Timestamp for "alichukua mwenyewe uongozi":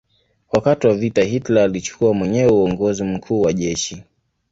1.63-3.03